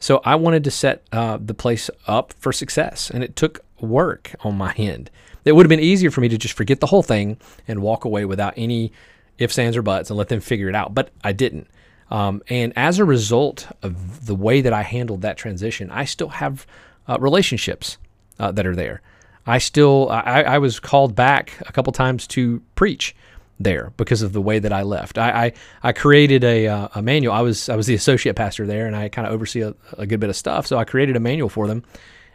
So 0.00 0.20
I 0.24 0.34
wanted 0.34 0.64
to 0.64 0.70
set 0.70 1.04
uh, 1.12 1.38
the 1.40 1.54
place 1.54 1.88
up 2.06 2.32
for 2.34 2.52
success, 2.52 3.10
and 3.10 3.24
it 3.24 3.36
took 3.36 3.64
work 3.80 4.34
on 4.40 4.56
my 4.56 4.74
end. 4.74 5.10
It 5.44 5.52
would 5.52 5.64
have 5.64 5.70
been 5.70 5.80
easier 5.80 6.10
for 6.10 6.20
me 6.20 6.28
to 6.28 6.38
just 6.38 6.56
forget 6.56 6.80
the 6.80 6.86
whole 6.86 7.02
thing 7.02 7.38
and 7.68 7.80
walk 7.80 8.04
away 8.04 8.24
without 8.24 8.54
any 8.56 8.92
ifs, 9.38 9.58
ands, 9.58 9.76
or 9.76 9.82
buts 9.82 10.10
and 10.10 10.16
let 10.16 10.28
them 10.28 10.40
figure 10.40 10.68
it 10.68 10.74
out, 10.74 10.94
but 10.94 11.10
I 11.22 11.32
didn't. 11.32 11.68
Um, 12.10 12.42
and 12.48 12.72
as 12.76 12.98
a 12.98 13.04
result 13.04 13.66
of 13.82 14.26
the 14.26 14.34
way 14.34 14.60
that 14.60 14.72
I 14.72 14.82
handled 14.82 15.22
that 15.22 15.36
transition, 15.36 15.90
I 15.90 16.04
still 16.04 16.28
have 16.28 16.66
uh, 17.08 17.18
relationships 17.20 17.98
uh, 18.38 18.52
that 18.52 18.66
are 18.66 18.76
there. 18.76 19.00
I 19.46 19.58
still 19.58 20.08
I, 20.10 20.42
I, 20.42 20.58
was 20.58 20.80
called 20.80 21.14
back 21.14 21.52
a 21.66 21.72
couple 21.72 21.92
times 21.92 22.26
to 22.28 22.62
preach 22.76 23.14
there 23.60 23.92
because 23.96 24.22
of 24.22 24.32
the 24.32 24.40
way 24.40 24.58
that 24.58 24.72
I 24.72 24.82
left. 24.82 25.18
I 25.18 25.46
I, 25.46 25.52
I 25.82 25.92
created 25.92 26.44
a, 26.44 26.66
uh, 26.66 26.88
a 26.94 27.02
manual. 27.02 27.34
I 27.34 27.42
was 27.42 27.68
I 27.68 27.76
was 27.76 27.86
the 27.86 27.94
associate 27.94 28.36
pastor 28.36 28.66
there, 28.66 28.86
and 28.86 28.96
I 28.96 29.08
kind 29.08 29.26
of 29.26 29.34
oversee 29.34 29.60
a, 29.60 29.74
a, 29.98 30.06
good 30.06 30.20
bit 30.20 30.30
of 30.30 30.36
stuff. 30.36 30.66
So 30.66 30.78
I 30.78 30.84
created 30.84 31.16
a 31.16 31.20
manual 31.20 31.50
for 31.50 31.66
them, 31.66 31.84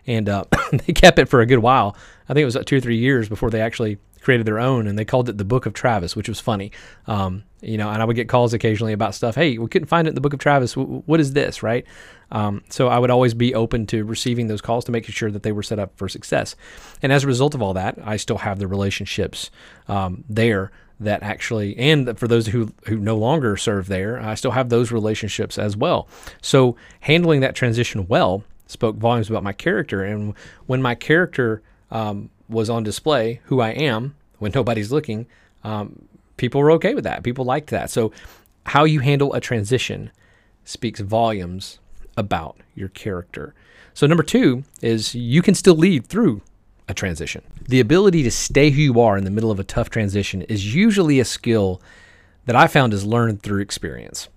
and 0.06 0.30
uh, 0.30 0.46
they 0.72 0.94
kept 0.94 1.18
it 1.18 1.30
for 1.30 1.42
a 1.42 1.48
good 1.48 1.60
while. 1.60 1.96
I 2.28 2.34
think 2.34 2.44
it 2.44 2.46
was 2.46 2.58
two 2.66 2.78
or 2.78 2.82
three 2.82 2.98
years 2.98 3.28
before 3.28 3.50
they 3.50 3.62
actually 3.62 3.98
created 4.22 4.46
their 4.46 4.60
own, 4.60 4.88
and 4.88 4.98
they 4.98 5.06
called 5.06 5.30
it 5.30 5.38
the 5.38 5.46
Book 5.46 5.66
of 5.66 5.74
Travis, 5.74 6.16
which 6.16 6.30
was 6.30 6.40
funny. 6.40 6.72
Um, 7.08 7.44
you 7.62 7.78
know, 7.78 7.90
and 7.90 8.02
I 8.02 8.06
would 8.06 8.16
get 8.16 8.30
calls 8.30 8.54
occasionally 8.54 8.94
about 8.94 9.16
stuff. 9.16 9.36
Hey, 9.36 9.58
we 9.58 9.68
couldn't 9.68 9.88
find 9.88 10.08
it 10.08 10.10
in 10.10 10.16
the 10.16 10.22
Book 10.22 10.34
of 10.34 10.40
Travis. 10.40 10.76
what 10.76 11.20
is 11.20 11.34
this, 11.34 11.62
right? 11.62 11.86
Um, 12.32 12.64
so 12.70 12.88
I 12.88 13.00
would 13.00 13.10
always 13.10 13.34
be 13.34 13.56
open 13.56 13.86
to 13.88 14.04
receiving 14.04 14.48
those 14.48 14.62
calls 14.62 14.86
to 14.86 14.92
make 14.92 15.06
sure 15.06 15.32
that 15.32 15.44
they 15.44 15.52
were 15.52 15.64
set 15.64 15.80
up 15.80 15.98
for 15.98 16.08
success. 16.08 16.56
And 17.02 17.12
as 17.12 17.24
a 17.24 17.28
result 17.28 17.56
of 17.56 17.62
all 17.62 17.74
that, 17.74 17.98
I 18.04 18.18
still 18.18 18.38
have 18.38 18.60
the 18.60 18.68
relationships 18.68 19.52
um, 19.88 20.24
there 20.30 20.72
that 21.00 21.24
actually, 21.24 21.78
and 21.78 22.18
for 22.20 22.28
those 22.28 22.48
who 22.48 22.74
who 22.86 22.98
no 22.98 23.18
longer 23.18 23.56
serve 23.56 23.88
there, 23.88 24.20
I 24.20 24.36
still 24.36 24.52
have 24.52 24.70
those 24.70 24.92
relationships 24.92 25.58
as 25.58 25.78
well. 25.78 26.08
So 26.42 26.76
handling 27.02 27.40
that 27.40 27.56
transition 27.56 28.08
well 28.08 28.44
spoke 28.68 28.98
volumes 28.98 29.30
about 29.30 29.44
my 29.44 29.54
character. 29.54 30.04
And 30.04 30.34
when 30.68 30.82
my 30.82 30.96
character 30.96 31.62
um, 31.90 32.30
was 32.50 32.70
on 32.70 32.84
display, 32.84 33.42
who 33.46 33.62
I 33.62 33.70
am 33.70 34.16
when 34.40 34.52
nobody's 34.54 34.92
looking, 34.92 35.28
um, 35.64 36.08
people 36.38 36.62
were 36.62 36.72
okay 36.72 36.96
with 36.96 37.04
that. 37.04 37.24
People 37.24 37.46
liked 37.46 37.70
that. 37.70 37.90
So, 37.90 38.12
how 38.66 38.84
you 38.84 39.00
handle 39.00 39.34
a 39.34 39.40
transition 39.40 40.12
speaks 40.64 41.00
volumes 41.00 41.80
about 42.18 42.58
your 42.76 42.90
character. 42.90 43.54
So, 43.94 44.08
number 44.08 44.24
two 44.24 44.64
is 44.82 45.16
you 45.16 45.42
can 45.42 45.56
still 45.56 45.76
lead 45.76 46.08
through 46.08 46.42
a 46.88 46.94
transition. 46.94 47.44
The 47.68 47.80
ability 47.80 48.24
to 48.24 48.32
stay 48.32 48.72
who 48.72 48.82
you 48.82 49.00
are 49.00 49.18
in 49.18 49.24
the 49.24 49.32
middle 49.32 49.52
of 49.52 49.60
a 49.60 49.64
tough 49.64 49.90
transition 49.90 50.42
is 50.44 50.74
usually 50.74 51.20
a 51.20 51.26
skill 51.26 51.82
that 52.46 52.56
I 52.56 52.68
found 52.68 52.94
is 52.94 53.06
learned 53.06 53.44
through 53.44 53.62
experience. 53.62 54.28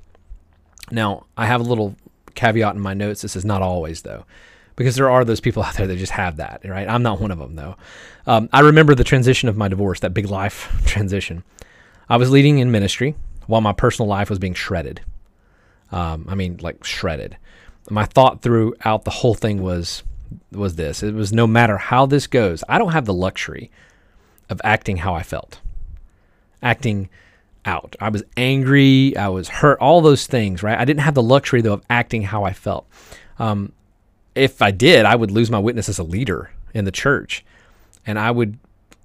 Now, 0.91 1.25
I 1.37 1.47
have 1.47 1.61
a 1.61 1.65
little 1.65 1.97
caveat 2.35 2.75
in 2.75 2.81
my 2.81 2.93
notes. 2.93 3.23
This 3.23 3.37
is 3.37 3.45
not 3.45 3.63
always, 3.63 4.03
though 4.03 4.27
because 4.77 4.97
there 4.97 5.11
are 5.11 5.25
those 5.25 5.41
people 5.41 5.63
out 5.65 5.75
there 5.75 5.87
that 5.87 5.97
just 5.97 6.13
have 6.13 6.37
that, 6.37 6.63
right? 6.65 6.89
I'm 6.89 7.03
not 7.03 7.21
one 7.21 7.31
of 7.31 7.39
them, 7.39 7.57
though. 7.57 7.77
Um, 8.27 8.49
I 8.53 8.61
remember 8.61 8.95
the 8.95 9.05
transition 9.05 9.49
of 9.49 9.57
my 9.57 9.69
divorce, 9.69 10.01
that 10.01 10.15
big 10.15 10.27
life 10.27 10.83
transition. 10.87 11.45
I 12.09 12.17
was 12.17 12.31
leading 12.31 12.59
in 12.59 12.71
ministry 12.71 13.15
while 13.47 13.61
my 13.61 13.73
personal 13.73 14.09
life 14.09 14.31
was 14.31 14.39
being 14.39 14.55
shredded. 14.55 15.01
Um, 15.91 16.27
I 16.29 16.35
mean, 16.35 16.59
like 16.61 16.85
shredded. 16.85 17.37
My 17.91 18.05
thought 18.05 18.43
throughout 18.43 19.05
the 19.05 19.11
whole 19.11 19.35
thing 19.35 19.63
was 19.63 20.03
was 20.51 20.77
this: 20.77 21.03
it 21.03 21.15
was 21.15 21.33
no 21.33 21.47
matter 21.47 21.77
how 21.77 22.07
this 22.07 22.27
goes, 22.27 22.65
I 22.69 22.79
don't 22.79 22.93
have 22.93 23.05
the 23.05 23.13
luxury 23.13 23.71
of 24.49 24.61
acting 24.65 24.99
how 24.99 25.15
I 25.15 25.23
felt, 25.23 25.61
acting 26.63 27.11
out. 27.65 27.97
I 28.01 28.09
was 28.09 28.23
angry. 28.37 29.17
I 29.17 29.29
was 29.29 29.49
hurt. 29.49 29.79
All 29.81 30.01
those 30.01 30.27
things, 30.27 30.63
right? 30.63 30.79
I 30.79 30.85
didn't 30.85 31.01
have 31.01 31.15
the 31.15 31.23
luxury 31.23 31.61
though 31.61 31.75
of 31.75 31.85
acting 31.91 32.23
how 32.23 32.45
I 32.45 32.53
felt. 32.53 32.87
Um, 33.39 33.73
if 34.35 34.63
I 34.63 34.71
did, 34.71 35.05
I 35.05 35.15
would 35.15 35.31
lose 35.31 35.51
my 35.51 35.59
witness 35.59 35.89
as 35.89 35.99
a 35.99 36.05
leader 36.05 36.51
in 36.75 36.85
the 36.85 36.93
church, 36.93 37.45
and 38.07 38.19
I 38.19 38.31
would 38.31 38.59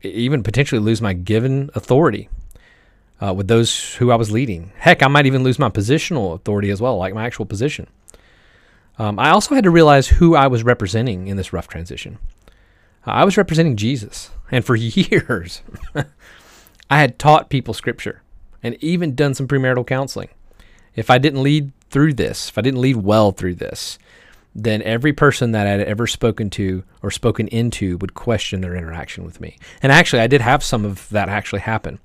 even 0.04 0.44
potentially 0.44 0.80
lose 0.80 1.02
my 1.02 1.14
given 1.14 1.70
authority 1.76 2.30
uh, 3.22 3.34
with 3.34 3.48
those 3.48 3.96
who 3.96 4.12
I 4.12 4.16
was 4.16 4.32
leading. 4.32 4.72
Heck, 4.78 5.04
I 5.04 5.08
might 5.08 5.26
even 5.26 5.44
lose 5.44 5.60
my 5.60 5.70
positional 5.70 6.34
authority 6.36 6.70
as 6.70 6.82
well, 6.82 6.98
like 6.98 7.14
my 7.14 7.26
actual 7.26 7.46
position. 7.46 7.88
Um, 9.00 9.20
I 9.20 9.30
also 9.30 9.54
had 9.54 9.64
to 9.64 9.70
realize 9.70 10.08
who 10.08 10.36
I 10.36 10.48
was 10.48 10.64
representing 10.64 11.28
in 11.28 11.38
this 11.38 11.54
rough 11.54 11.68
transition. 11.68 12.18
I 13.06 13.26
was 13.26 13.38
representing 13.38 13.76
Jesus, 13.76 14.32
and 14.52 14.66
for 14.66 14.76
years, 14.76 15.62
I 16.90 17.00
had 17.00 17.20
taught 17.20 17.50
people 17.50 17.74
Scripture 17.74 18.22
and 18.64 18.76
even 18.84 19.16
done 19.16 19.34
some 19.34 19.48
premarital 19.48 19.86
counseling. 19.86 20.30
If 20.96 21.10
I 21.10 21.20
didn't 21.20 21.44
lead 21.44 21.72
through 21.90 22.14
this, 22.14 22.50
if 22.50 22.58
I 22.58 22.62
didn't 22.62 22.82
lead 22.82 22.98
well 22.98 23.32
through 23.32 23.56
this, 23.56 24.00
then 24.58 24.82
every 24.82 25.14
person 25.14 25.52
that 25.52 25.68
I'd 25.68 25.82
ever 25.82 26.08
spoken 26.08 26.50
to 26.52 26.84
or 27.04 27.12
spoken 27.12 27.48
into 27.50 27.98
would 28.00 28.16
question 28.16 28.62
their 28.62 28.76
interaction 28.76 29.24
with 29.24 29.40
me. 29.40 29.56
And 29.84 29.92
actually, 29.92 30.24
I 30.24 30.28
did 30.28 30.42
have 30.42 30.64
some 30.64 30.84
of 30.84 31.08
that 31.10 31.30
actually 31.30 31.62
happen. 31.62 32.00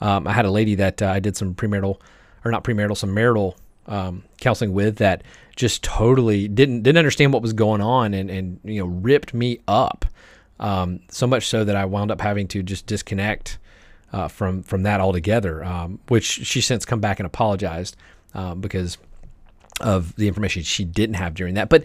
Um, 0.00 0.26
I 0.26 0.32
had 0.32 0.44
a 0.44 0.50
lady 0.50 0.74
that 0.74 1.00
uh, 1.00 1.06
I 1.06 1.20
did 1.20 1.36
some 1.36 1.54
premarital, 1.54 2.00
or 2.44 2.50
not 2.50 2.64
premarital, 2.64 2.96
some 2.96 3.14
marital 3.14 3.56
um, 3.86 4.24
counseling 4.40 4.72
with 4.72 4.96
that 4.96 5.22
just 5.54 5.84
totally 5.84 6.48
didn't 6.48 6.82
didn't 6.82 6.98
understand 6.98 7.32
what 7.32 7.42
was 7.42 7.52
going 7.52 7.80
on 7.80 8.14
and 8.14 8.30
and 8.30 8.58
you 8.64 8.80
know 8.80 8.86
ripped 8.86 9.34
me 9.34 9.58
up 9.68 10.04
um, 10.58 11.00
so 11.08 11.26
much 11.26 11.46
so 11.46 11.62
that 11.64 11.76
I 11.76 11.84
wound 11.84 12.10
up 12.10 12.20
having 12.20 12.48
to 12.48 12.62
just 12.62 12.86
disconnect 12.86 13.58
uh, 14.12 14.26
from 14.28 14.64
from 14.64 14.82
that 14.82 15.00
altogether. 15.00 15.62
Um, 15.62 16.00
which 16.08 16.24
she 16.24 16.60
since 16.60 16.84
come 16.84 17.00
back 17.00 17.20
and 17.20 17.26
apologized 17.26 17.96
um, 18.34 18.60
because 18.60 18.98
of 19.80 20.14
the 20.16 20.28
information 20.28 20.62
she 20.62 20.84
didn't 20.84 21.14
have 21.14 21.34
during 21.34 21.54
that. 21.54 21.68
But 21.68 21.84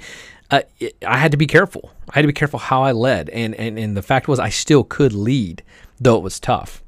uh, 0.50 0.62
it, 0.79 0.96
I 1.06 1.17
had 1.17 1.32
to 1.32 1.38
be 1.38 1.48
careful. 1.48 1.91
I 2.10 2.15
had 2.15 2.22
to 2.22 2.27
be 2.27 2.34
careful 2.34 2.60
how 2.60 2.84
I 2.84 2.91
led, 2.91 3.29
and 3.29 3.56
and 3.56 3.77
and 3.77 3.98
the 3.98 4.01
fact 4.01 4.27
was 4.27 4.39
I 4.39 4.50
still 4.50 4.84
could 4.84 5.13
lead, 5.13 5.63
though 6.00 6.17
it 6.17 6.24
was 6.24 6.39
tough. 6.39 6.84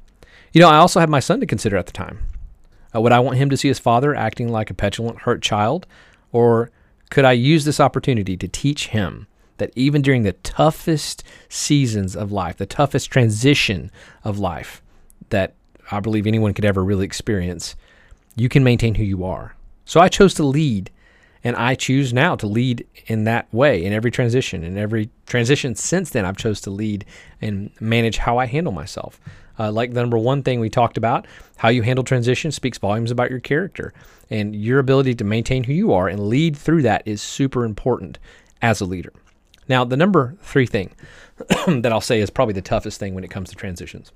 You 0.52 0.60
know, 0.60 0.68
I 0.68 0.76
also 0.76 1.00
had 1.00 1.10
my 1.10 1.20
son 1.20 1.40
to 1.40 1.46
consider 1.46 1.76
at 1.76 1.86
the 1.86 1.92
time. 1.92 2.20
Uh, 2.94 3.00
would 3.00 3.12
I 3.12 3.20
want 3.20 3.36
him 3.36 3.50
to 3.50 3.56
see 3.56 3.68
his 3.68 3.78
father 3.78 4.14
acting 4.14 4.48
like 4.48 4.70
a 4.70 4.74
petulant, 4.74 5.20
hurt 5.20 5.42
child, 5.42 5.86
or 6.32 6.70
could 7.10 7.24
I 7.24 7.32
use 7.32 7.64
this 7.64 7.80
opportunity 7.80 8.36
to 8.36 8.48
teach 8.48 8.88
him 8.88 9.26
that 9.58 9.70
even 9.76 10.02
during 10.02 10.22
the 10.22 10.32
toughest 10.32 11.22
seasons 11.48 12.16
of 12.16 12.32
life, 12.32 12.56
the 12.56 12.66
toughest 12.66 13.10
transition 13.10 13.90
of 14.24 14.38
life 14.38 14.82
that 15.28 15.54
I 15.92 16.00
believe 16.00 16.26
anyone 16.26 16.54
could 16.54 16.64
ever 16.64 16.82
really 16.82 17.04
experience, 17.04 17.76
you 18.34 18.48
can 18.48 18.64
maintain 18.64 18.94
who 18.94 19.04
you 19.04 19.24
are. 19.24 19.54
So 19.90 19.98
I 19.98 20.06
chose 20.06 20.34
to 20.34 20.44
lead, 20.44 20.88
and 21.42 21.56
I 21.56 21.74
choose 21.74 22.12
now 22.12 22.36
to 22.36 22.46
lead 22.46 22.86
in 23.06 23.24
that 23.24 23.52
way 23.52 23.84
in 23.84 23.92
every 23.92 24.12
transition. 24.12 24.62
In 24.62 24.78
every 24.78 25.10
transition 25.26 25.74
since 25.74 26.10
then, 26.10 26.24
I've 26.24 26.36
chose 26.36 26.60
to 26.60 26.70
lead 26.70 27.04
and 27.40 27.72
manage 27.80 28.18
how 28.18 28.38
I 28.38 28.46
handle 28.46 28.72
myself. 28.72 29.20
Uh, 29.58 29.72
like 29.72 29.92
the 29.92 30.00
number 30.00 30.16
one 30.16 30.44
thing 30.44 30.60
we 30.60 30.70
talked 30.70 30.96
about, 30.96 31.26
how 31.56 31.70
you 31.70 31.82
handle 31.82 32.04
transition 32.04 32.52
speaks 32.52 32.78
volumes 32.78 33.10
about 33.10 33.30
your 33.30 33.40
character. 33.40 33.92
And 34.30 34.54
your 34.54 34.78
ability 34.78 35.16
to 35.16 35.24
maintain 35.24 35.64
who 35.64 35.72
you 35.72 35.92
are 35.92 36.06
and 36.06 36.28
lead 36.28 36.56
through 36.56 36.82
that 36.82 37.02
is 37.04 37.20
super 37.20 37.64
important 37.64 38.20
as 38.62 38.80
a 38.80 38.84
leader. 38.84 39.12
Now, 39.66 39.82
the 39.82 39.96
number 39.96 40.36
three 40.40 40.66
thing 40.66 40.92
that 41.66 41.90
I'll 41.92 42.00
say 42.00 42.20
is 42.20 42.30
probably 42.30 42.54
the 42.54 42.62
toughest 42.62 43.00
thing 43.00 43.16
when 43.16 43.24
it 43.24 43.30
comes 43.32 43.50
to 43.50 43.56
transitions 43.56 44.12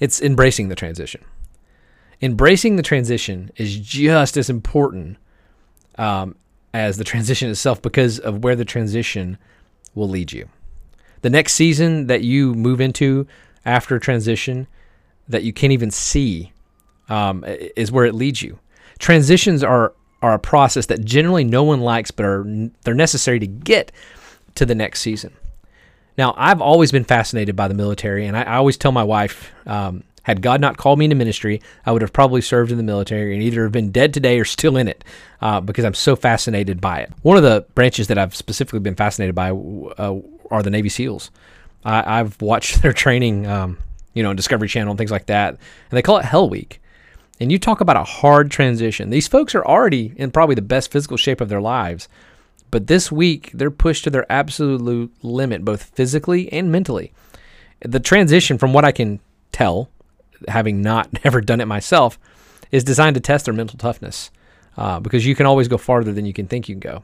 it's 0.00 0.20
embracing 0.20 0.68
the 0.68 0.74
transition. 0.74 1.24
Embracing 2.22 2.76
the 2.76 2.82
transition 2.82 3.50
is 3.56 3.76
just 3.78 4.36
as 4.36 4.48
important 4.48 5.16
um, 5.98 6.36
as 6.72 6.96
the 6.96 7.04
transition 7.04 7.50
itself 7.50 7.80
because 7.82 8.18
of 8.18 8.42
where 8.42 8.56
the 8.56 8.64
transition 8.64 9.38
will 9.94 10.08
lead 10.08 10.32
you. 10.32 10.48
The 11.22 11.30
next 11.30 11.54
season 11.54 12.06
that 12.08 12.22
you 12.22 12.54
move 12.54 12.80
into 12.80 13.26
after 13.64 13.98
transition 13.98 14.66
that 15.28 15.42
you 15.42 15.52
can't 15.52 15.72
even 15.72 15.90
see 15.90 16.52
um, 17.08 17.44
is 17.46 17.90
where 17.90 18.04
it 18.04 18.14
leads 18.14 18.42
you. 18.42 18.58
Transitions 18.98 19.62
are 19.62 19.94
are 20.22 20.34
a 20.34 20.38
process 20.38 20.86
that 20.86 21.04
generally 21.04 21.44
no 21.44 21.62
one 21.62 21.80
likes, 21.82 22.10
but 22.10 22.24
are 22.24 22.44
they're 22.82 22.94
necessary 22.94 23.38
to 23.38 23.46
get 23.46 23.92
to 24.54 24.64
the 24.64 24.74
next 24.74 25.02
season. 25.02 25.34
Now, 26.16 26.34
I've 26.36 26.62
always 26.62 26.92
been 26.92 27.04
fascinated 27.04 27.56
by 27.56 27.68
the 27.68 27.74
military, 27.74 28.26
and 28.26 28.36
I, 28.36 28.42
I 28.42 28.56
always 28.56 28.76
tell 28.76 28.92
my 28.92 29.02
wife, 29.02 29.52
um, 29.66 30.04
had 30.24 30.42
God 30.42 30.60
not 30.60 30.76
called 30.76 30.98
me 30.98 31.04
into 31.04 31.16
ministry, 31.16 31.62
I 31.86 31.92
would 31.92 32.02
have 32.02 32.12
probably 32.12 32.40
served 32.40 32.72
in 32.72 32.76
the 32.76 32.82
military 32.82 33.34
and 33.34 33.42
either 33.42 33.62
have 33.62 33.72
been 33.72 33.92
dead 33.92 34.12
today 34.12 34.40
or 34.40 34.44
still 34.44 34.76
in 34.76 34.88
it 34.88 35.04
uh, 35.40 35.60
because 35.60 35.84
I'm 35.84 35.94
so 35.94 36.16
fascinated 36.16 36.80
by 36.80 37.00
it. 37.00 37.12
One 37.22 37.36
of 37.36 37.42
the 37.42 37.64
branches 37.74 38.08
that 38.08 38.18
I've 38.18 38.34
specifically 38.34 38.80
been 38.80 38.96
fascinated 38.96 39.34
by 39.34 39.50
uh, 39.50 40.18
are 40.50 40.62
the 40.62 40.70
Navy 40.70 40.88
SEALs. 40.88 41.30
I, 41.84 42.16
have 42.16 42.40
watched 42.40 42.82
their 42.82 42.92
training, 42.94 43.46
um, 43.46 43.78
you 44.14 44.22
know, 44.22 44.30
on 44.30 44.36
Discovery 44.36 44.68
Channel 44.68 44.92
and 44.92 44.98
things 44.98 45.10
like 45.10 45.26
that, 45.26 45.50
and 45.50 45.96
they 45.96 46.02
call 46.02 46.18
it 46.18 46.24
Hell 46.24 46.48
Week. 46.48 46.80
And 47.40 47.50
you 47.50 47.58
talk 47.58 47.80
about 47.80 47.96
a 47.96 48.04
hard 48.04 48.50
transition. 48.50 49.10
These 49.10 49.28
folks 49.28 49.54
are 49.54 49.64
already 49.64 50.14
in 50.16 50.30
probably 50.30 50.54
the 50.54 50.62
best 50.62 50.90
physical 50.90 51.16
shape 51.16 51.40
of 51.40 51.48
their 51.48 51.60
lives, 51.60 52.08
but 52.70 52.86
this 52.86 53.12
week 53.12 53.50
they're 53.52 53.70
pushed 53.70 54.04
to 54.04 54.10
their 54.10 54.30
absolute 54.32 55.12
limit, 55.22 55.64
both 55.64 55.82
physically 55.82 56.50
and 56.52 56.72
mentally. 56.72 57.12
The 57.80 58.00
transition, 58.00 58.56
from 58.56 58.72
what 58.72 58.84
I 58.84 58.92
can 58.92 59.20
tell, 59.52 59.90
having 60.48 60.82
not 60.82 61.08
ever 61.24 61.40
done 61.40 61.60
it 61.60 61.66
myself, 61.66 62.18
is 62.70 62.84
designed 62.84 63.14
to 63.14 63.20
test 63.20 63.44
their 63.44 63.54
mental 63.54 63.78
toughness 63.78 64.30
uh, 64.76 65.00
because 65.00 65.26
you 65.26 65.34
can 65.34 65.46
always 65.46 65.68
go 65.68 65.78
farther 65.78 66.12
than 66.12 66.26
you 66.26 66.32
can 66.32 66.46
think 66.46 66.68
you 66.68 66.74
can 66.74 66.80
go. 66.80 67.02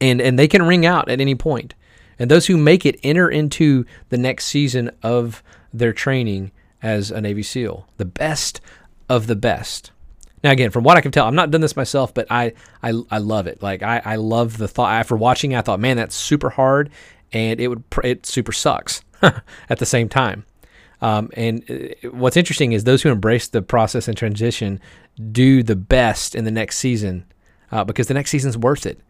And, 0.00 0.20
and 0.20 0.38
they 0.38 0.48
can 0.48 0.62
ring 0.62 0.84
out 0.84 1.08
at 1.08 1.20
any 1.20 1.34
point. 1.34 1.74
And 2.18 2.30
those 2.30 2.46
who 2.46 2.56
make 2.56 2.86
it 2.86 2.98
enter 3.02 3.28
into 3.28 3.84
the 4.08 4.18
next 4.18 4.46
season 4.46 4.90
of 5.02 5.42
their 5.72 5.92
training 5.92 6.52
as 6.82 7.10
a 7.10 7.20
Navy 7.20 7.42
SEAL, 7.42 7.86
the 7.96 8.04
best 8.04 8.60
of 9.08 9.26
the 9.26 9.36
best. 9.36 9.90
Now, 10.42 10.50
again, 10.50 10.70
from 10.70 10.84
what 10.84 10.96
I 10.96 11.00
can 11.00 11.12
tell, 11.12 11.26
I'm 11.26 11.34
not 11.34 11.50
done 11.50 11.60
this 11.60 11.76
myself, 11.76 12.14
but 12.14 12.26
I 12.30 12.52
I, 12.82 12.92
I 13.10 13.18
love 13.18 13.46
it. 13.46 13.62
Like 13.62 13.82
I, 13.82 14.00
I 14.04 14.16
love 14.16 14.58
the 14.58 14.68
thought. 14.68 14.92
After 14.92 15.16
watching, 15.16 15.54
I 15.54 15.62
thought, 15.62 15.80
man, 15.80 15.96
that's 15.96 16.14
super 16.14 16.50
hard, 16.50 16.90
and 17.32 17.60
it 17.60 17.68
would 17.68 17.82
it 18.04 18.26
super 18.26 18.52
sucks 18.52 19.02
at 19.22 19.78
the 19.78 19.86
same 19.86 20.08
time. 20.08 20.44
Um, 21.02 21.30
and 21.34 21.62
uh, 21.70 22.08
what's 22.10 22.36
interesting 22.36 22.72
is 22.72 22.84
those 22.84 23.02
who 23.02 23.10
embrace 23.10 23.48
the 23.48 23.62
process 23.62 24.08
and 24.08 24.16
transition 24.16 24.80
do 25.32 25.62
the 25.62 25.76
best 25.76 26.34
in 26.34 26.44
the 26.44 26.50
next 26.50 26.78
season 26.78 27.24
uh, 27.70 27.84
because 27.84 28.06
the 28.06 28.14
next 28.14 28.30
season's 28.30 28.56
worth 28.56 28.86
it. 28.86 29.00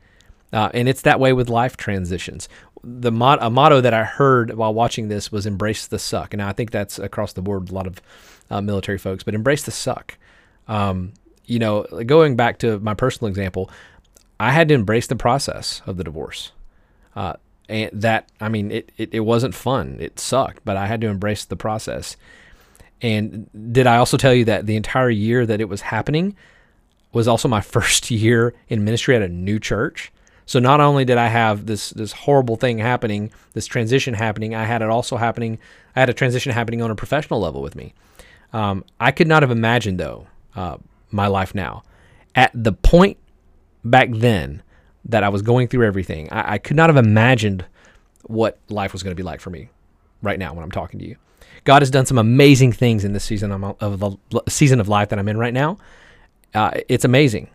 Uh, 0.52 0.70
and 0.74 0.88
it's 0.88 1.02
that 1.02 1.20
way 1.20 1.32
with 1.32 1.48
life 1.48 1.76
transitions. 1.76 2.48
The 2.82 3.10
mot- 3.10 3.42
a 3.42 3.50
motto 3.50 3.80
that 3.80 3.94
I 3.94 4.04
heard 4.04 4.54
while 4.54 4.72
watching 4.72 5.08
this 5.08 5.32
was 5.32 5.44
"embrace 5.44 5.86
the 5.88 5.98
suck," 5.98 6.32
and 6.32 6.40
I 6.40 6.52
think 6.52 6.70
that's 6.70 6.98
across 6.98 7.32
the 7.32 7.42
board. 7.42 7.70
A 7.70 7.74
lot 7.74 7.86
of 7.86 8.00
uh, 8.48 8.60
military 8.60 8.98
folks, 8.98 9.24
but 9.24 9.34
embrace 9.34 9.64
the 9.64 9.72
suck. 9.72 10.16
Um, 10.68 11.12
you 11.46 11.58
know, 11.58 11.82
going 12.06 12.36
back 12.36 12.58
to 12.58 12.78
my 12.78 12.94
personal 12.94 13.28
example, 13.28 13.70
I 14.38 14.52
had 14.52 14.68
to 14.68 14.74
embrace 14.74 15.08
the 15.08 15.16
process 15.16 15.82
of 15.84 15.96
the 15.96 16.04
divorce. 16.04 16.52
Uh, 17.16 17.34
and 17.68 17.90
that, 17.92 18.28
I 18.40 18.48
mean, 18.48 18.70
it, 18.70 18.92
it, 18.96 19.10
it 19.12 19.20
wasn't 19.20 19.54
fun. 19.54 19.96
It 20.00 20.20
sucked, 20.20 20.64
but 20.64 20.76
I 20.76 20.86
had 20.86 21.00
to 21.00 21.08
embrace 21.08 21.44
the 21.44 21.56
process. 21.56 22.16
And 23.02 23.48
did 23.72 23.86
I 23.86 23.96
also 23.96 24.16
tell 24.16 24.34
you 24.34 24.44
that 24.46 24.66
the 24.66 24.76
entire 24.76 25.10
year 25.10 25.44
that 25.46 25.60
it 25.60 25.68
was 25.68 25.82
happening 25.82 26.36
was 27.12 27.28
also 27.28 27.48
my 27.48 27.60
first 27.76 28.10
year 28.10 28.54
in 28.68 28.84
ministry 28.84 29.16
at 29.16 29.22
a 29.22 29.28
new 29.28 29.58
church? 29.58 30.12
So 30.46 30.60
not 30.60 30.80
only 30.80 31.04
did 31.04 31.18
I 31.18 31.26
have 31.26 31.66
this 31.66 31.90
this 31.90 32.12
horrible 32.12 32.54
thing 32.54 32.78
happening, 32.78 33.32
this 33.52 33.66
transition 33.66 34.14
happening, 34.14 34.54
I 34.54 34.64
had 34.64 34.80
it 34.80 34.88
also 34.88 35.16
happening. 35.16 35.58
I 35.96 36.00
had 36.00 36.08
a 36.08 36.14
transition 36.14 36.52
happening 36.52 36.82
on 36.82 36.90
a 36.90 36.94
professional 36.94 37.40
level 37.40 37.62
with 37.62 37.74
me. 37.74 37.94
Um, 38.52 38.84
I 39.00 39.10
could 39.10 39.26
not 39.26 39.42
have 39.42 39.50
imagined 39.50 39.98
though 39.98 40.28
uh, 40.54 40.76
my 41.10 41.26
life 41.26 41.52
now 41.52 41.82
at 42.36 42.52
the 42.54 42.72
point 42.72 43.18
back 43.84 44.08
then 44.12 44.62
that 45.06 45.22
I 45.22 45.28
was 45.28 45.42
going 45.42 45.68
through 45.68 45.86
everything. 45.86 46.30
I, 46.32 46.54
I 46.54 46.58
could 46.58 46.76
not 46.76 46.88
have 46.88 46.96
imagined 46.96 47.64
what 48.24 48.58
life 48.68 48.92
was 48.92 49.02
going 49.02 49.12
to 49.12 49.16
be 49.16 49.22
like 49.22 49.40
for 49.40 49.50
me 49.50 49.70
right 50.22 50.38
now 50.38 50.52
when 50.52 50.64
I'm 50.64 50.70
talking 50.70 50.98
to 51.00 51.06
you. 51.06 51.16
God 51.64 51.82
has 51.82 51.90
done 51.90 52.06
some 52.06 52.18
amazing 52.18 52.72
things 52.72 53.04
in 53.04 53.12
this 53.12 53.24
season 53.24 53.52
of 53.52 54.00
the 54.00 54.42
season 54.48 54.80
of 54.80 54.88
life 54.88 55.08
that 55.08 55.18
I'm 55.18 55.28
in 55.28 55.36
right 55.36 55.54
now. 55.54 55.78
Uh, 56.54 56.70
it's 56.88 57.04
amazing. 57.04 57.48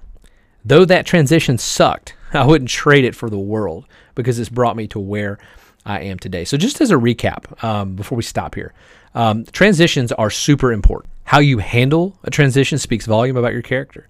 Though 0.64 0.86
that 0.86 1.06
transition 1.06 1.58
sucked, 1.58 2.16
I 2.34 2.46
wouldn't 2.46 2.70
trade 2.70 3.06
it 3.06 3.16
for 3.16 3.30
the 3.30 3.40
world 3.40 3.86
because 4.16 4.38
it's 4.40 4.50
brought 4.50 4.76
me 4.76 4.88
to 4.88 5.00
where 5.00 5.40
I 5.86 6.02
am 6.02 6.20
today. 6.20 6.46
So, 6.46 6.58
just 6.58 6.82
as 6.82 6.92
a 6.92 6.96
recap, 6.96 7.64
um, 7.64 7.96
before 7.96 8.16
we 8.16 8.24
stop 8.24 8.54
here, 8.54 8.74
um, 9.16 9.46
transitions 9.46 10.12
are 10.12 10.30
super 10.30 10.72
important. 10.72 11.12
How 11.24 11.40
you 11.40 11.58
handle 11.58 12.20
a 12.24 12.30
transition 12.30 12.78
speaks 12.78 13.06
volume 13.06 13.38
about 13.38 13.54
your 13.54 13.62
character. 13.62 14.08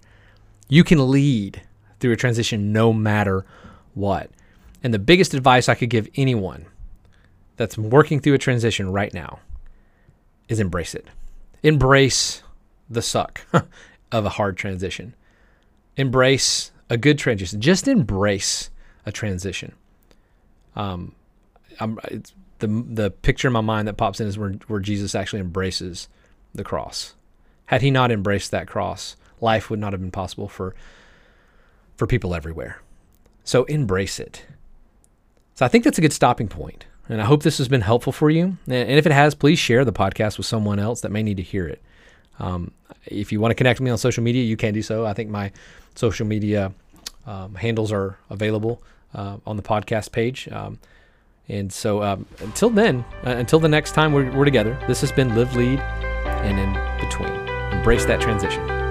You 0.68 0.84
can 0.84 1.10
lead 1.10 1.62
through 2.02 2.12
a 2.12 2.16
transition 2.16 2.72
no 2.72 2.92
matter 2.92 3.46
what. 3.94 4.30
And 4.82 4.92
the 4.92 4.98
biggest 4.98 5.32
advice 5.32 5.68
I 5.68 5.74
could 5.74 5.88
give 5.88 6.08
anyone 6.16 6.66
that's 7.56 7.78
working 7.78 8.20
through 8.20 8.34
a 8.34 8.38
transition 8.38 8.92
right 8.92 9.14
now 9.14 9.38
is 10.48 10.60
embrace 10.60 10.94
it. 10.94 11.06
Embrace 11.62 12.42
the 12.90 13.00
suck 13.00 13.46
of 14.12 14.26
a 14.26 14.30
hard 14.30 14.56
transition. 14.56 15.14
Embrace 15.96 16.72
a 16.90 16.96
good 16.96 17.18
transition. 17.18 17.60
Just 17.60 17.86
embrace 17.86 18.68
a 19.06 19.12
transition. 19.12 19.72
Um, 20.74 21.14
I'm, 21.78 21.98
the 22.58 22.66
the 22.66 23.10
picture 23.10 23.48
in 23.48 23.54
my 23.54 23.60
mind 23.60 23.88
that 23.88 23.96
pops 23.96 24.20
in 24.20 24.26
is 24.26 24.38
where 24.38 24.52
where 24.66 24.80
Jesus 24.80 25.14
actually 25.14 25.40
embraces 25.40 26.08
the 26.54 26.64
cross. 26.64 27.14
Had 27.66 27.82
he 27.82 27.90
not 27.90 28.10
embraced 28.10 28.50
that 28.50 28.66
cross, 28.66 29.16
life 29.40 29.70
would 29.70 29.78
not 29.78 29.92
have 29.92 30.00
been 30.00 30.10
possible 30.10 30.48
for 30.48 30.74
for 32.02 32.08
people 32.08 32.34
everywhere. 32.34 32.82
So 33.44 33.62
embrace 33.66 34.18
it. 34.18 34.44
So 35.54 35.64
I 35.64 35.68
think 35.68 35.84
that's 35.84 35.98
a 35.98 36.00
good 36.00 36.12
stopping 36.12 36.48
point. 36.48 36.84
And 37.08 37.22
I 37.22 37.24
hope 37.24 37.44
this 37.44 37.58
has 37.58 37.68
been 37.68 37.80
helpful 37.80 38.12
for 38.12 38.28
you. 38.28 38.58
And 38.66 38.90
if 38.90 39.06
it 39.06 39.12
has, 39.12 39.36
please 39.36 39.60
share 39.60 39.84
the 39.84 39.92
podcast 39.92 40.36
with 40.36 40.48
someone 40.48 40.80
else 40.80 41.02
that 41.02 41.12
may 41.12 41.22
need 41.22 41.36
to 41.36 41.44
hear 41.44 41.68
it. 41.68 41.80
Um, 42.40 42.72
if 43.06 43.30
you 43.30 43.40
want 43.40 43.52
to 43.52 43.54
connect 43.54 43.78
with 43.78 43.84
me 43.84 43.92
on 43.92 43.98
social 43.98 44.24
media, 44.24 44.42
you 44.42 44.56
can 44.56 44.74
do 44.74 44.82
so. 44.82 45.06
I 45.06 45.12
think 45.12 45.30
my 45.30 45.52
social 45.94 46.26
media 46.26 46.72
um, 47.24 47.54
handles 47.54 47.92
are 47.92 48.18
available 48.30 48.82
uh, 49.14 49.36
on 49.46 49.56
the 49.56 49.62
podcast 49.62 50.10
page. 50.10 50.48
Um, 50.50 50.80
and 51.48 51.72
so 51.72 52.02
um, 52.02 52.26
until 52.40 52.70
then, 52.70 53.04
uh, 53.24 53.30
until 53.30 53.60
the 53.60 53.68
next 53.68 53.92
time 53.92 54.12
we're, 54.12 54.32
we're 54.32 54.44
together, 54.44 54.76
this 54.88 55.00
has 55.02 55.12
been 55.12 55.36
Live, 55.36 55.54
Lead, 55.54 55.78
and 55.78 56.58
in 56.58 56.72
between. 57.08 57.30
Embrace 57.70 58.06
that 58.06 58.20
transition. 58.20 58.81